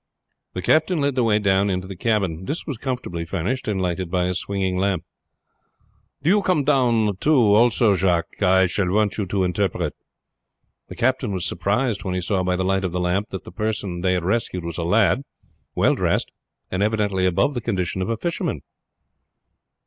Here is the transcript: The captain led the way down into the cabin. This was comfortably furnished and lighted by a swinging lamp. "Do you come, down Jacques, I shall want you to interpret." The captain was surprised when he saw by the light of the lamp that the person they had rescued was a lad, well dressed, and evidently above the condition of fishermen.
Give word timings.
The 0.55 0.63
captain 0.63 0.99
led 0.99 1.13
the 1.13 1.23
way 1.23 1.37
down 1.37 1.69
into 1.69 1.87
the 1.87 1.95
cabin. 1.95 2.45
This 2.45 2.65
was 2.65 2.77
comfortably 2.77 3.23
furnished 3.23 3.67
and 3.67 3.79
lighted 3.79 4.09
by 4.09 4.25
a 4.25 4.33
swinging 4.33 4.75
lamp. 4.79 5.03
"Do 6.23 6.31
you 6.31 6.41
come, 6.41 6.63
down 6.63 7.15
Jacques, 7.19 8.41
I 8.41 8.65
shall 8.65 8.89
want 8.91 9.19
you 9.19 9.27
to 9.27 9.43
interpret." 9.43 9.93
The 10.87 10.95
captain 10.95 11.31
was 11.33 11.45
surprised 11.45 12.03
when 12.03 12.15
he 12.15 12.21
saw 12.21 12.41
by 12.41 12.55
the 12.55 12.65
light 12.65 12.83
of 12.83 12.93
the 12.93 12.99
lamp 12.99 13.29
that 13.29 13.43
the 13.43 13.51
person 13.51 14.01
they 14.01 14.13
had 14.13 14.25
rescued 14.25 14.63
was 14.65 14.79
a 14.79 14.83
lad, 14.83 15.21
well 15.75 15.93
dressed, 15.93 16.31
and 16.71 16.81
evidently 16.81 17.27
above 17.27 17.53
the 17.53 17.61
condition 17.61 18.01
of 18.01 18.19
fishermen. 18.19 18.61